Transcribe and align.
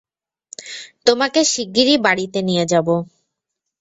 তোমাকে 1.05 1.39
শিগগিরই 1.45 1.97
বাড়িতে 2.05 2.39
নিয়ে 2.41 2.65
যাবো। 2.65 2.95